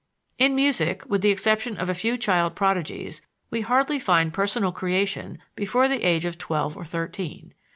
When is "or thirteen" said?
6.75-7.53